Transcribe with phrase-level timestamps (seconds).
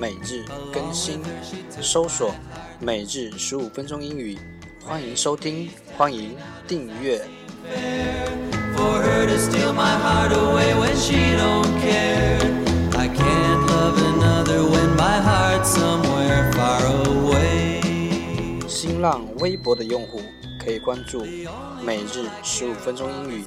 [0.00, 1.20] 每日更新，
[1.82, 2.34] 搜索
[2.80, 4.38] “每日十五分钟英语”，
[4.82, 6.34] 欢迎收听，欢迎
[6.66, 7.20] 订阅。
[8.74, 12.40] For her to steal my heart away when she don't care.
[12.98, 18.66] I can't love another when my heart's somewhere far away.
[18.66, 20.22] 新浪微博的用户
[20.58, 21.26] 可以关注
[21.84, 23.44] “每日十五分钟英语”，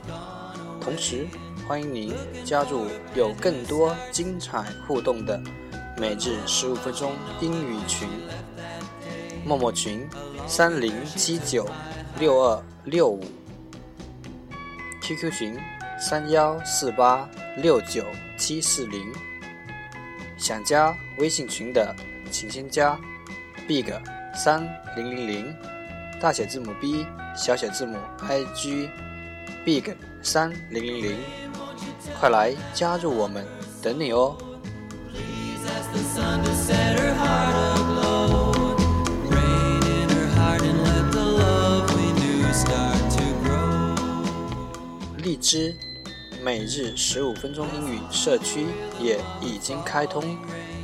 [0.79, 1.25] 同时
[1.67, 2.13] 欢迎您
[2.45, 5.41] 加入有更多精彩互动的
[5.97, 8.07] “每日十五分钟英语群”。
[9.45, 10.07] 陌陌群
[10.47, 11.67] 三零七九
[12.17, 13.23] 六二六五
[15.01, 15.59] ，QQ 群
[15.99, 18.05] 三幺四八六九
[18.37, 19.11] 七四零。
[20.37, 21.95] 想加微信群的，
[22.31, 22.97] 请先加
[23.67, 23.85] big
[24.33, 25.55] 三零零零，
[26.19, 28.89] 大写字母 B，小写字母 I G
[29.65, 31.17] big 三零零零，
[32.19, 33.45] 快来加入我们，
[33.81, 34.35] 等你哦！
[36.17, 38.75] undersat her heart aglow
[39.29, 43.95] Rain in her heart and let the love we do start to grow
[45.17, 45.75] 荔枝
[46.43, 48.65] 每日十五分钟英语社区
[48.99, 50.37] 也已经开通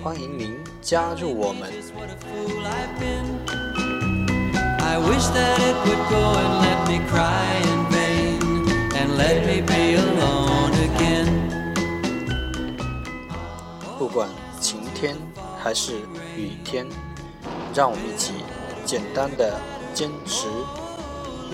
[0.04, 1.70] 欢迎您加入我们
[4.82, 8.40] i wish that it would go and let me cry in vain
[8.96, 11.28] and let me be alone again
[14.00, 14.49] oh
[14.99, 15.17] 天
[15.59, 16.01] 还是
[16.37, 16.87] 雨天，
[17.75, 18.33] 让我们一起
[18.85, 19.61] 简单的
[19.95, 20.49] 坚持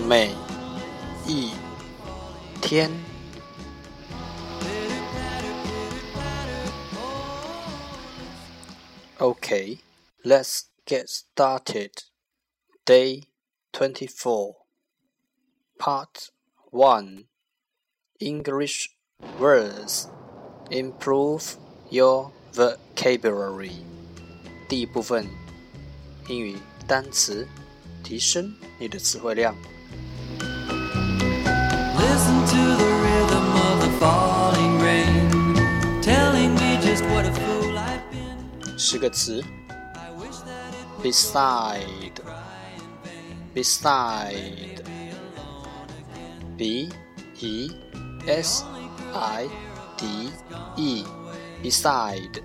[0.07, 0.33] 每
[1.27, 1.51] 一
[2.61, 2.91] 天。
[9.19, 9.77] Okay,
[10.23, 11.91] let's get started.
[12.85, 13.25] Day
[13.71, 14.55] 24,
[15.77, 16.31] Part
[16.71, 17.25] 1
[18.19, 18.89] English
[19.39, 20.07] Words
[20.71, 21.57] Improve
[21.91, 23.71] your vocabulary.
[24.67, 25.27] 第一部分，
[26.27, 26.57] 英语
[26.87, 27.47] 单词，
[28.03, 29.55] 提升你的词汇量。
[31.97, 35.29] Listen to the rhythm of the falling rain,
[36.01, 38.77] telling me just what a fool I've been.
[38.77, 39.43] 十个词
[39.95, 42.21] I wish that it beside
[43.53, 44.81] beside
[46.57, 46.89] b
[47.39, 47.71] e
[48.27, 48.63] s
[49.13, 49.47] i
[49.97, 50.31] d
[50.77, 51.05] e
[51.62, 52.42] Beside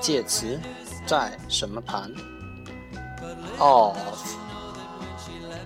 [0.00, 0.58] 介词
[1.06, 2.10] 在什么旁
[3.58, 4.36] off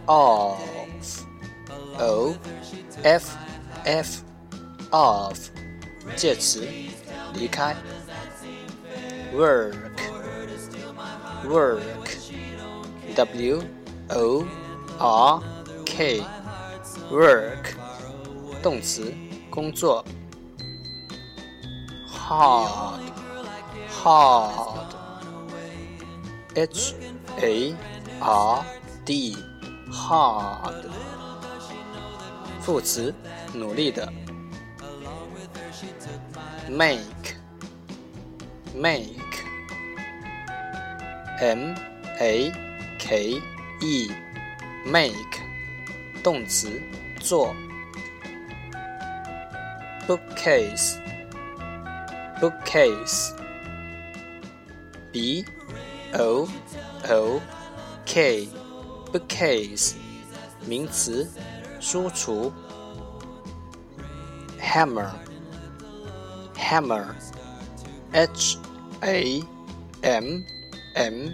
[0.07, 1.23] off
[1.99, 2.35] o
[3.03, 3.37] f
[3.85, 4.23] f
[4.91, 5.39] of
[6.17, 6.67] 介词
[7.35, 7.77] 离开
[9.35, 9.75] work
[11.45, 11.81] work
[13.15, 13.63] w
[14.09, 14.45] o
[14.99, 15.43] r
[15.85, 16.23] k
[17.11, 17.75] work
[18.63, 19.13] 动词
[19.51, 20.05] 工作
[22.22, 23.02] hard
[23.90, 24.96] hard
[26.56, 26.96] h
[27.42, 27.76] a
[28.20, 28.66] r
[29.06, 29.38] d
[29.92, 30.86] hard
[32.62, 33.14] 副词
[33.54, 34.12] 努力的
[36.70, 37.36] make
[38.76, 39.18] make
[41.40, 41.74] m
[42.20, 42.52] a
[43.00, 43.42] k
[43.82, 44.12] e
[44.86, 45.40] make
[46.24, 46.82] 动词
[47.20, 47.56] 做
[50.08, 51.01] bookcase
[52.42, 53.34] bookcase
[55.12, 55.46] b
[56.14, 56.48] o
[57.10, 57.42] o
[58.06, 58.48] k
[59.12, 59.96] bookcase
[60.66, 61.28] 名词
[61.80, 62.52] 书橱
[64.60, 65.10] hammer
[66.56, 67.06] hammer
[68.12, 68.58] h
[69.02, 69.44] a
[70.02, 70.44] m
[70.94, 71.30] m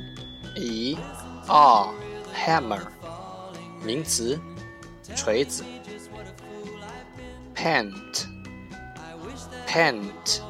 [0.56, 0.97] e
[1.47, 1.89] r
[2.33, 2.88] hammer
[3.83, 4.39] 名词
[5.15, 5.63] 锤子
[7.56, 8.25] pant
[9.68, 10.46] pant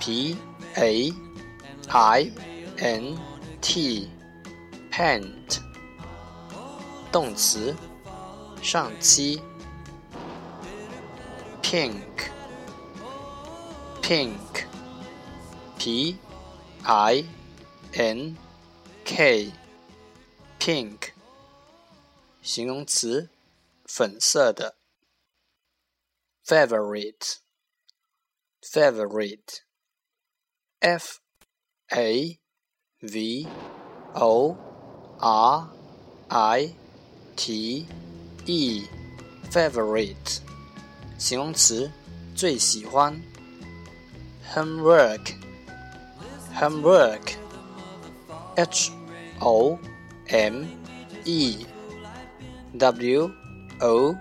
[0.00, 0.34] P
[0.76, 1.12] a
[1.88, 2.32] i
[2.78, 3.18] n
[3.60, 4.08] t
[4.90, 5.60] paint,
[7.12, 7.76] 动词
[8.62, 9.42] 上期
[11.62, 12.30] pink
[14.00, 14.66] pink
[15.78, 16.16] p
[16.82, 17.24] i
[17.92, 18.36] n
[19.04, 19.52] k
[20.58, 21.10] pink
[22.40, 23.28] 形容词
[23.84, 24.76] 粉色的
[26.42, 27.36] favorite
[28.62, 29.60] favorite
[30.79, 31.19] f
[31.91, 32.39] a
[33.01, 33.47] v
[34.13, 34.55] O
[35.19, 35.69] R
[36.29, 36.75] I
[37.35, 37.87] T
[38.45, 38.83] E
[39.49, 40.39] favorite
[41.17, 41.91] 形容词，
[42.35, 43.19] 最喜欢。
[44.53, 45.33] Homework
[46.53, 47.33] homework
[48.55, 48.91] H
[49.39, 49.77] O
[50.27, 50.65] M
[51.25, 51.65] E
[52.77, 53.31] W
[53.79, 54.15] O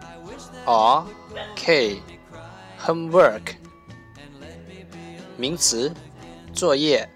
[0.64, 1.04] R
[1.54, 2.02] K
[2.80, 3.56] homework
[5.36, 5.92] 名词，
[6.59, 7.09] 作业。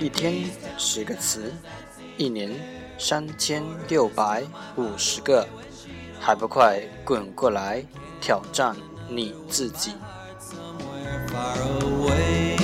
[0.00, 0.44] 一天
[0.76, 1.52] 十个词
[2.16, 2.50] 一年
[2.98, 4.42] 三千六百
[4.74, 5.46] 五十个
[6.18, 7.84] 还不快滚过来
[8.20, 8.74] 挑战
[9.08, 9.92] 你自己。
[11.34, 12.56] Far away.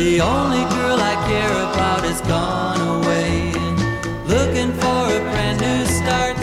[0.00, 3.32] The only girl I care about has gone away,
[4.34, 6.40] looking for a brand new start.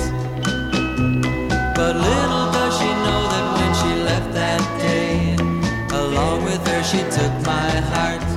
[1.77, 5.35] But little does she know that when she left that day,
[6.01, 8.27] along with her she took my heart.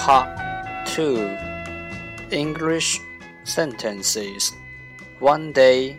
[0.00, 0.30] Part
[0.88, 1.36] Two
[2.32, 2.98] English
[3.44, 4.56] Sentences
[5.20, 5.98] One Day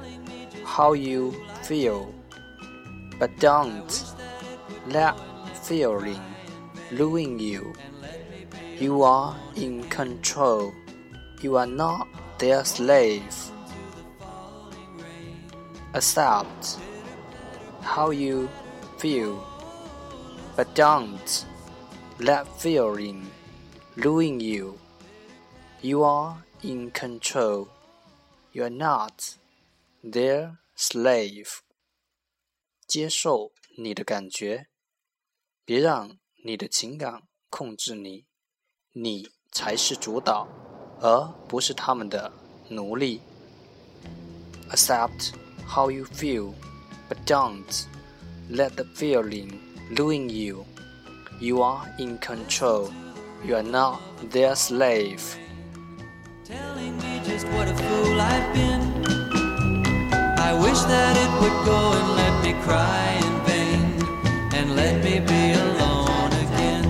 [0.81, 1.31] how you
[1.61, 2.11] feel,
[3.19, 4.15] but don't
[4.87, 5.13] let
[5.63, 6.19] feeling
[6.91, 7.71] ruin you.
[8.79, 10.73] You are in control.
[11.43, 12.07] You are not
[12.39, 13.35] their slave.
[15.93, 16.79] Accept
[17.81, 18.49] how you
[18.97, 19.37] feel,
[20.55, 21.45] but don't
[22.17, 23.29] let feeling
[23.97, 24.79] ruin you.
[25.83, 27.67] You are in control.
[28.51, 29.35] You are not
[30.03, 31.58] their slave.
[32.86, 34.68] 接受你的感觉，
[35.64, 38.26] 别让你的情感控制你，
[38.92, 40.48] 你才是主导，
[41.00, 42.32] 而不是他们的
[42.68, 43.20] 奴隶。
[44.70, 45.32] Accept
[45.66, 46.54] how you feel,
[47.08, 47.86] but don't
[48.50, 49.58] let the feeling
[49.94, 50.64] ruin you.
[51.40, 52.90] You are in control.
[53.44, 54.00] You are not
[54.30, 55.20] their slave.
[56.44, 58.89] Telling me just what a fool I've been.
[60.40, 63.80] I wish that it would go and let me cry in vain
[64.54, 66.86] and let me be alone again.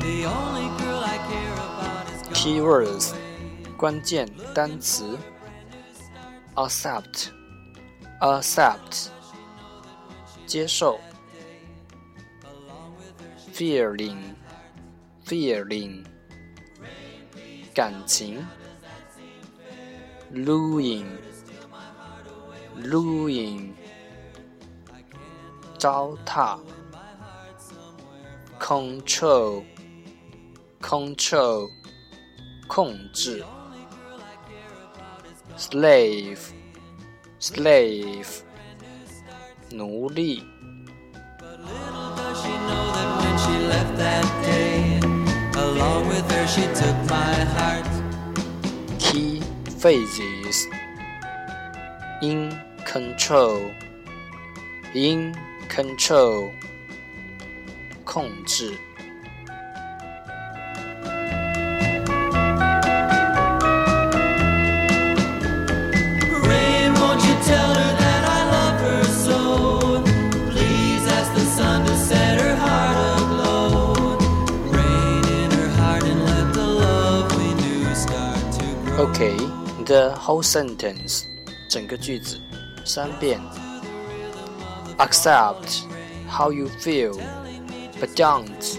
[0.00, 2.34] The only girl I care about is gone.
[2.34, 3.14] Keywords
[3.76, 5.18] 关键单词
[6.54, 7.28] accept
[8.20, 9.08] accept
[10.46, 10.98] 接受
[13.52, 14.16] feeling
[15.26, 16.04] feeling
[17.74, 18.46] 感情
[20.32, 21.04] ruin
[22.76, 23.74] ruin
[25.78, 26.58] 糟蹋
[28.58, 29.64] control
[30.80, 31.68] control
[32.66, 33.44] 控制，
[35.56, 36.38] slave
[37.38, 38.42] slave
[39.70, 40.42] 奴隶
[41.40, 45.00] Little does she know that when she left that day,
[45.56, 47.86] along with her she took my heart.
[48.98, 49.40] key
[49.78, 50.37] phrases
[52.21, 52.51] in
[52.85, 53.71] control
[54.93, 55.33] in
[55.67, 56.51] control
[58.03, 58.77] 控制
[66.47, 70.01] Rain, won't you tell her that I love her so?
[70.51, 74.17] Please ask the sun to set her heart aglow.
[74.71, 79.05] Rain in her heart and let the love we knew start to grow.
[79.09, 79.37] Okay,
[79.85, 81.27] the whole sentence
[81.68, 82.38] 整个句子
[82.84, 83.40] 三遍
[84.98, 85.82] Accept
[86.28, 87.18] how you feel,
[88.00, 88.78] but don't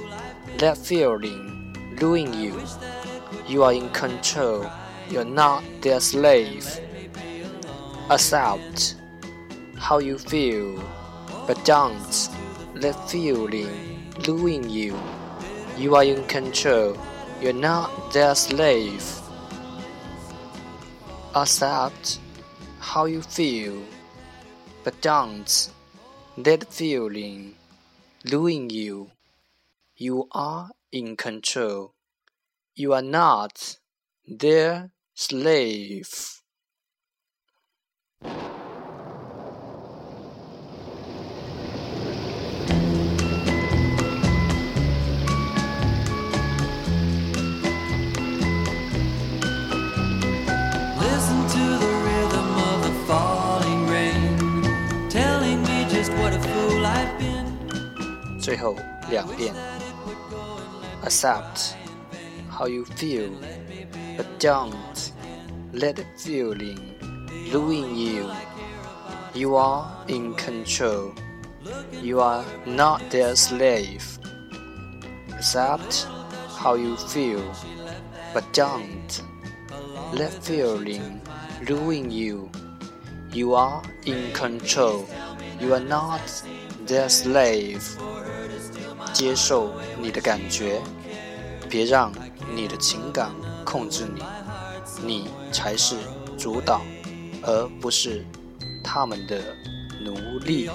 [0.60, 2.54] let feeling ruin you.
[3.48, 4.66] You are in control.
[5.10, 6.66] You're not their slave.
[8.10, 8.96] Accept
[9.78, 10.82] how you feel,
[11.46, 12.30] but don't
[12.76, 13.68] let feeling
[14.26, 14.96] ruin you.
[15.78, 16.98] You are in control.
[17.42, 19.04] You're not their slave.
[21.36, 22.20] Accept
[22.81, 23.83] how you feel,
[24.83, 25.71] but don't
[26.39, 27.55] that feeling
[28.25, 29.11] doing you.
[29.97, 31.95] You are in control.
[32.75, 33.77] You are not
[34.27, 36.41] their slave.
[58.50, 58.76] 最后
[59.10, 59.54] 两遍。
[61.04, 61.76] Accept
[62.50, 63.30] how you feel,
[64.18, 65.12] but don't
[65.74, 66.78] let the feeling
[67.52, 68.30] ruin you.
[69.34, 71.14] You are in control.
[71.92, 74.18] You are not their slave.
[75.34, 76.08] Accept
[76.58, 77.44] how you feel,
[78.34, 79.22] but don't
[80.14, 81.22] let feeling
[81.68, 82.50] ruin you.
[83.32, 85.06] You are in control.
[85.60, 86.22] You are not
[86.86, 87.84] their slave.
[89.13, 90.81] 接受你的感觉，
[91.69, 92.13] 别让
[92.55, 93.31] 你的情感
[93.65, 94.23] 控制你，
[95.05, 95.97] 你才是
[96.39, 96.81] 主导，
[97.43, 98.25] 而不是
[98.83, 99.41] 他们的
[100.03, 100.69] 奴隶。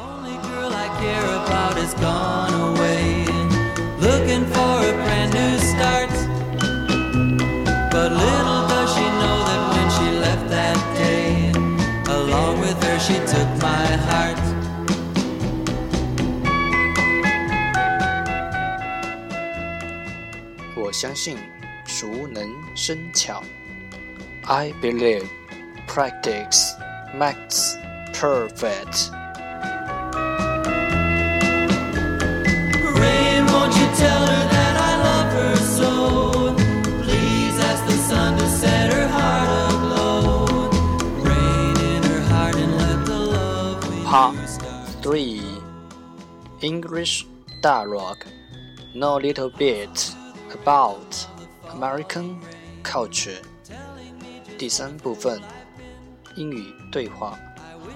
[21.05, 21.37] 相信
[21.85, 23.43] 熟能生巧。
[24.45, 25.29] I believe
[25.87, 26.73] practice
[27.13, 27.77] makes
[28.13, 29.11] perfect.
[32.95, 36.55] Rain, won't you tell her that I love her so?
[37.03, 40.71] Please ask the sun to set her heart aglow.
[41.23, 44.89] Rain in her heart and let the love we Part knew start.
[45.03, 45.43] 3
[46.63, 47.27] English
[47.61, 48.25] dialogue
[48.95, 50.15] Know a little bit
[50.56, 51.28] About
[51.70, 52.36] American
[52.84, 53.42] culture
[54.58, 55.42] 第三部分
[56.36, 57.38] 英语对话，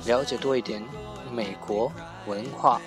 [0.05, 0.83] 了解多一点
[1.31, 1.91] 美国
[2.27, 2.81] 文化。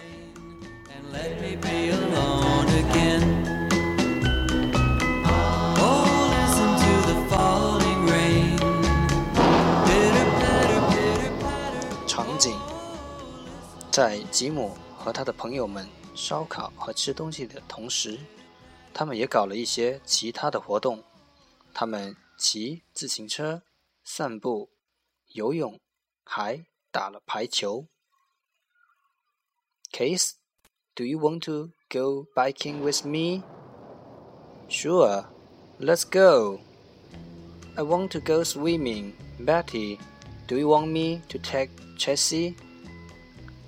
[12.07, 12.59] 场景
[13.91, 18.19] 在吉姆和他的朋友们烧烤和吃东西的同时，
[18.94, 21.04] 他们也搞了一些其他的活动。
[21.74, 23.62] 他们骑自行车、
[24.04, 24.70] 散步、
[25.34, 25.80] 游泳，
[26.24, 27.86] 还打了排球。
[29.92, 30.34] Case,
[30.96, 33.44] do you want to go biking with me?
[34.70, 35.26] Sure,
[35.80, 36.60] let's go.
[37.76, 39.14] I want to go swimming.
[39.40, 40.00] Betty,
[40.48, 42.56] do you want me to take Chessie?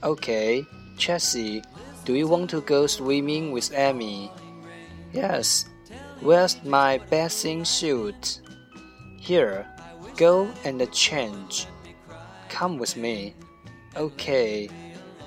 [0.02, 0.66] Okay,
[0.98, 1.64] Chessie,
[2.06, 4.32] do you want to go swimming with Amy?
[5.15, 5.67] Yes.
[6.21, 8.41] Where's my bathing suit?
[9.17, 9.67] Here,
[10.17, 11.67] go and change.
[12.49, 13.35] Come with me.
[13.97, 14.69] Okay.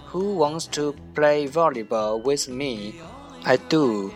[0.07, 3.01] Who wants to play volleyball with me?
[3.45, 4.13] I do.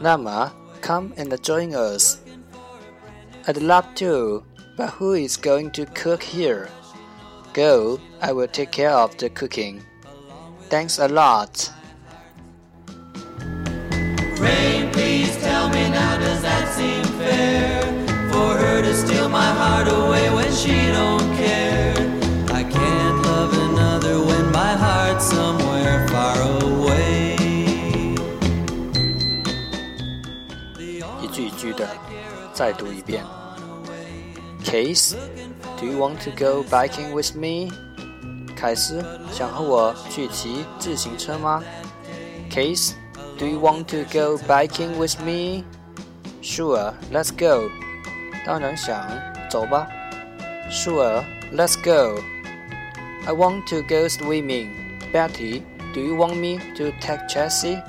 [0.00, 2.20] Nama, come and join us.
[3.46, 4.44] I'd love to,
[4.76, 6.68] but who is going to cook here?
[7.52, 9.82] Go, I will take care of the cooking.
[10.68, 11.72] Thanks a lot.
[16.09, 17.81] tell me now, does that seem fair?
[18.31, 21.93] For her to steal my heart away when she don't care.
[22.49, 27.35] I can't love another when my heart's somewhere far away.
[31.21, 31.87] 一句一句的
[32.53, 33.23] 再读一遍。
[34.63, 35.15] Case,
[35.79, 37.71] do you want to go biking with me?
[38.55, 41.61] 凯斯，想和我去骑自行车吗？
[42.49, 42.93] Case,
[43.37, 45.63] do you want to go biking with me?
[46.41, 47.69] Sure, let's go.
[48.45, 49.07] 当然想，
[49.49, 49.87] 走吧。
[50.69, 51.23] Sure,
[51.53, 52.19] let's go.
[53.25, 54.99] I want to go swimming.
[55.11, 55.63] Betty,
[55.93, 57.81] do you want me to take Jessie?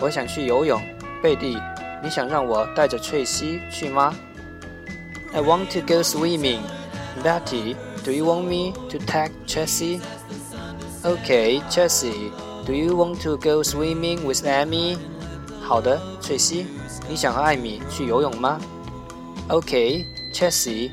[0.00, 0.80] 我想去游泳。
[1.22, 1.60] 贝蒂，
[2.02, 4.14] 你想让我带着翠西去吗？
[5.32, 6.60] I want to go swimming.
[7.22, 10.00] Betty, do you want me to take Chessie?
[11.04, 12.30] Okay, Chessie,
[12.64, 14.96] do you want to go swimming with Amy?
[15.60, 16.66] 好的，翠西，
[17.08, 18.58] 你想和艾米去游泳吗？
[19.48, 20.90] Okay, Chessie,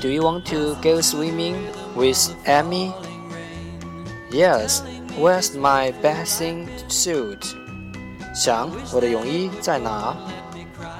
[0.00, 1.56] do you want to go swimming
[1.96, 2.92] with Amy?
[4.30, 4.82] Yes,
[5.18, 7.54] where's my bathing suit?
[8.34, 10.16] 想我的泳衣在哪？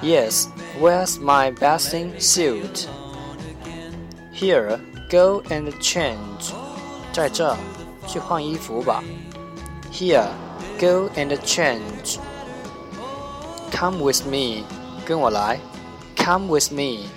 [0.02, 0.46] Yes,
[0.80, 2.86] where's my bathing suit?
[4.34, 6.52] Here, go and change.
[7.12, 7.56] 在这，
[8.06, 9.02] 去换衣服吧。
[9.92, 10.26] Here,
[10.80, 12.18] go and change.
[13.72, 14.64] Come with me.
[15.06, 15.60] 跟我来。
[16.16, 17.08] Come with me.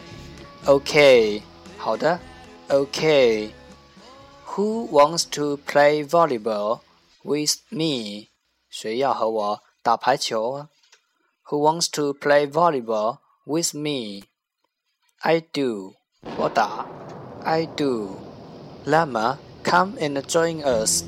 [0.66, 1.42] Okay.
[1.78, 2.20] 好的。
[2.70, 3.52] Okay.
[4.56, 6.82] Who wants to play volleyball
[7.24, 8.28] with me?
[8.70, 10.70] 谁要和我打排球啊？
[11.50, 14.24] Who wants to play volleyball with me?
[15.20, 15.96] I do.
[16.38, 16.86] 我打。
[17.44, 18.18] I do.
[18.86, 21.04] Lama, come and join us.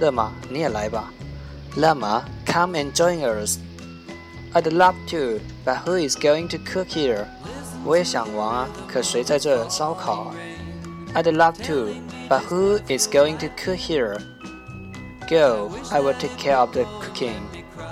[0.00, 1.12] 勒马，你也来吧。
[1.76, 3.58] Lama, come and join us.
[4.52, 7.26] I'd love to, but who is going to cook here?
[7.84, 10.32] 我也想玩啊，可谁在这烧烤？
[11.14, 11.88] I'd love to,
[12.28, 14.18] but who is going to cook here?
[15.28, 17.42] Go, I will take care of the cooking.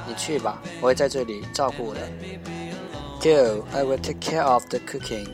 [0.07, 2.01] 你去吧，我会在这里照顾的。
[3.21, 5.29] Go, I will take care of the cooking.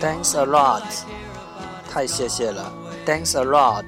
[0.00, 0.82] Thanks a lot.
[1.90, 2.72] 太谢谢了。
[3.06, 3.84] Thanks a lot.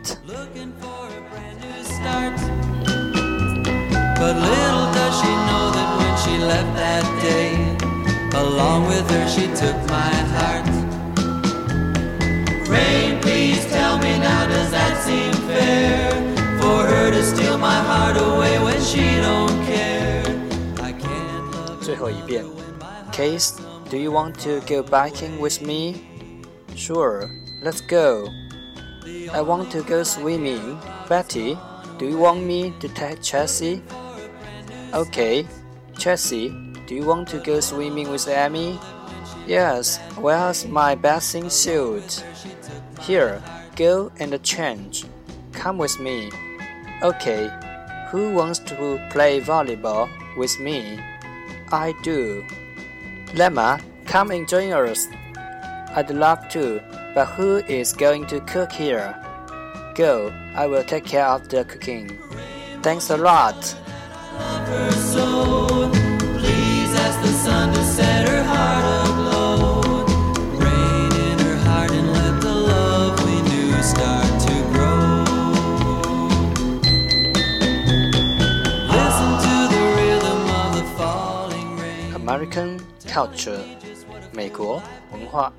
[6.40, 7.52] left that day,
[8.38, 10.66] along with her she took my heart.
[12.68, 16.10] Rain, please tell me now, does that seem fair?
[16.60, 20.22] For her to steal my heart away when she don't care.
[20.80, 22.44] I can't love 最后一遍。
[23.12, 25.96] Case, do you want to go biking with me?
[26.74, 27.28] Sure,
[27.62, 28.28] let's go.
[29.32, 30.78] I want to go swimming.
[31.08, 31.56] Betty,
[31.98, 33.82] do you want me to take Chelsea?
[34.92, 35.46] Okay.
[35.97, 36.49] Chelsea,
[36.87, 38.79] do you want to go swimming with Amy?
[39.47, 39.99] Yes.
[40.17, 42.23] Where's my bathing suit?
[43.01, 43.41] Here,
[43.75, 45.05] go and change.
[45.51, 46.31] Come with me.
[47.03, 47.49] Okay.
[48.09, 50.99] Who wants to play volleyball with me?
[51.71, 52.43] I do.
[53.27, 55.07] Lemma, come and join us.
[55.95, 56.81] I'd love to,
[57.15, 59.15] but who is going to cook here?
[59.95, 62.19] Go, I will take care of the cooking.
[62.81, 63.75] Thanks a lot.
[83.11, 83.59] culture，
[84.31, 85.51] 美国文化。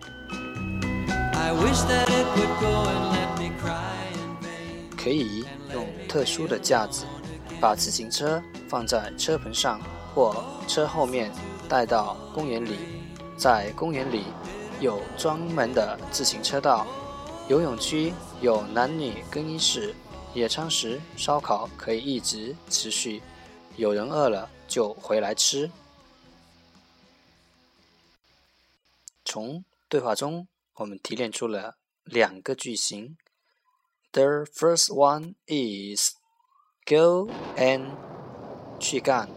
[4.97, 7.05] 可以用特殊的架子
[7.61, 9.79] 把自行车放在车棚上
[10.15, 11.31] 或车后面，
[11.69, 12.79] 带到公园里。
[13.37, 14.25] 在公园里
[14.81, 16.87] 有专门的自行车道，
[17.49, 19.95] 游泳区有男女更衣室，
[20.33, 23.21] 野餐时烧烤可以一直持续，
[23.77, 25.69] 有人饿了就回来吃。
[29.32, 33.18] 从对话中，我们提炼出了两个句型。
[34.12, 36.16] The first one is
[36.86, 37.92] go and
[38.80, 39.30] 去干。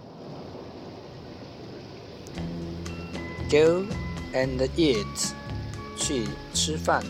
[3.50, 3.84] Go
[4.32, 5.32] and eat
[5.96, 7.02] 去吃饭。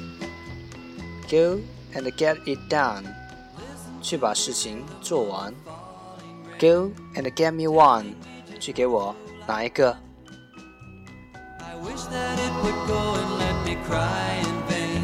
[1.29, 1.61] Go
[1.93, 3.05] and get it done
[4.03, 5.55] 去把事情做完。
[6.59, 8.15] Go and get me one
[8.59, 9.15] 去给我
[9.47, 9.97] 拿一个。
[11.85, 15.03] I wish that it would go and let me cry in vain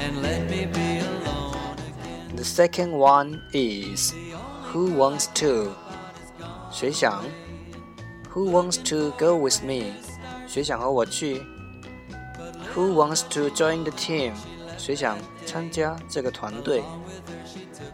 [0.00, 2.36] and let me be alone again.
[2.36, 4.14] The second one is
[4.72, 5.74] who wants to
[6.70, 7.24] 谁想
[8.30, 9.92] Who wants to go with me
[10.46, 11.42] 谁想和我去
[12.74, 14.32] Who wants to join the team
[14.76, 16.82] 谁想参加这个团队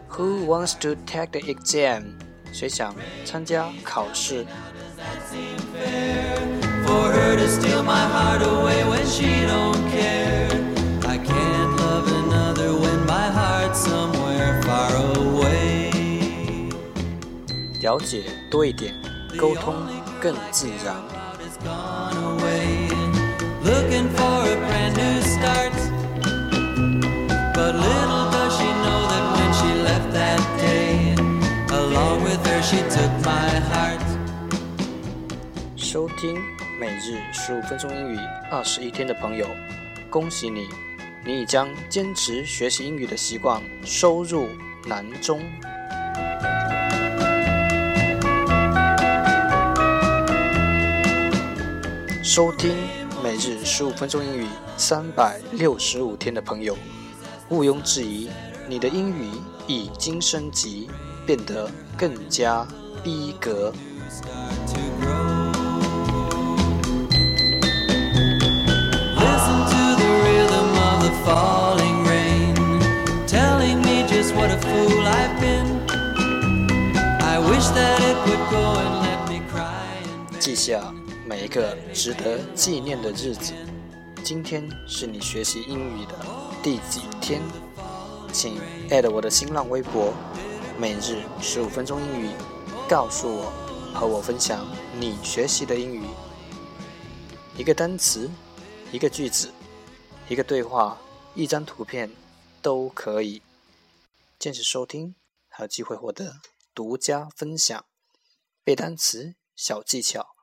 [0.09, 2.13] Who wants to take the exam
[2.51, 4.45] 谁想参加考试
[6.85, 10.49] For her to steal my heart away when she don't care.
[11.05, 15.91] I can't love another when my heart's somewhere far away.
[17.81, 18.93] 了解多一点
[19.37, 19.73] 沟通
[20.21, 20.95] 更自然
[21.41, 22.87] Has gone away,
[23.63, 25.73] looking for a brand new start.
[27.53, 31.15] But little does she know that when she left that day,
[31.75, 33.99] along with her she took my heart.
[35.75, 36.41] 收听
[36.78, 38.18] 每日十五分钟英语
[38.50, 39.46] 二十一天的朋友，
[40.10, 40.68] 恭喜你，
[41.24, 44.48] 你已将坚持学习英语的习惯收入
[44.86, 45.40] 囊中。
[52.22, 52.76] 收听
[53.24, 56.76] 每日十五分钟英语三百六十五天的朋友，
[57.48, 58.28] 毋庸置疑，
[58.68, 59.30] 你的英语
[59.66, 60.90] 已经升级，
[61.24, 62.68] 变得更加
[63.02, 63.72] 逼格。
[80.46, 80.94] 记下
[81.26, 83.52] 每一个值得纪念的日子。
[84.24, 86.14] 今天是你学习英语的
[86.62, 87.42] 第几天？
[88.32, 88.56] 请
[88.88, 90.14] 艾特我的新浪微博
[90.78, 92.30] “每日十五分钟英语”，
[92.88, 93.52] 告诉我，
[93.92, 94.64] 和我分享
[95.00, 96.04] 你学习的英语。
[97.58, 98.30] 一个单词，
[98.92, 99.50] 一个句子，
[100.28, 100.96] 一个对话，
[101.34, 102.08] 一张图片
[102.62, 103.42] 都可以。
[104.38, 105.16] 坚持收听，
[105.48, 106.36] 还有机会获得
[106.72, 107.84] 独家分享。
[108.62, 110.35] 背单词小技巧、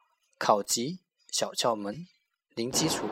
[0.46, 1.00] 考级
[1.32, 2.06] 小窍门、
[2.56, 3.06] 零基础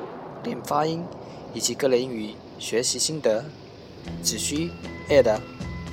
[0.43, 1.05] 练发音，
[1.53, 3.45] 以及各类英语学习心得，
[4.21, 4.69] 只需
[5.07, 5.39] add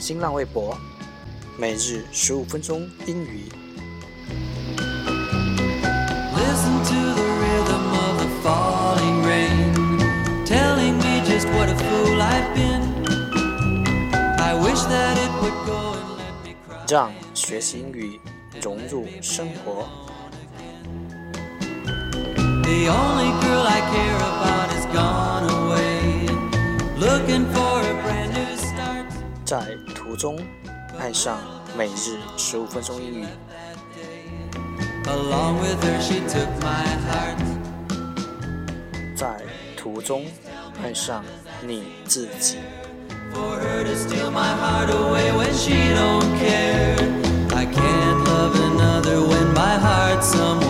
[0.01, 0.77] 新浪微博
[1.57, 3.45] “每日十五分钟英语
[6.35, 9.73] Listen to the rhythm of the falling rain,
[10.45, 12.83] telling me just what a fool I've been.
[14.41, 16.83] I wish that it would go and let me cry.
[16.91, 18.19] ”，让学习英语
[18.61, 19.89] 融入生活。
[22.68, 26.28] The only girl I care about is gone away,
[26.98, 29.08] looking for a brand new start.
[29.46, 30.38] 在途中
[31.00, 31.40] 爱上
[31.78, 33.26] 每日十五分钟英语，
[35.06, 37.38] Along with her, she took my heart.
[39.16, 39.42] 在
[39.78, 40.26] 途中
[40.82, 41.24] 爱上
[41.62, 42.58] 你自己。
[43.34, 46.96] For her to steal my heart away when she don't care.
[47.56, 50.67] I can't love another when my heart's somewhere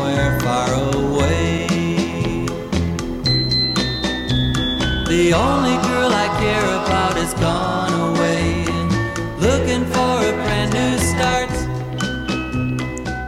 [5.28, 8.64] The only girl I care about is gone away,
[9.38, 11.50] looking for a brand new start.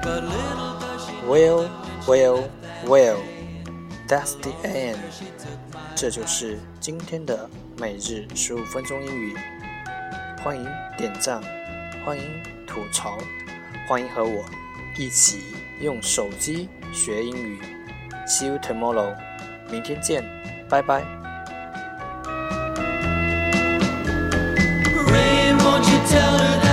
[0.02, 1.68] But little does she Well,
[2.08, 2.50] well,
[2.86, 3.18] well,
[4.08, 4.96] that's the end.
[5.94, 9.36] 这就是今天的每日十五分钟英语。
[10.42, 11.42] 欢迎点赞，
[12.02, 12.24] 欢迎
[12.66, 13.18] 吐槽，
[13.86, 14.42] 欢迎和我
[14.96, 17.60] 一起用手机学英语。
[18.26, 19.14] See you tomorrow，
[19.70, 20.24] 明天见，
[20.66, 21.19] 拜拜。
[26.10, 26.69] Tell her that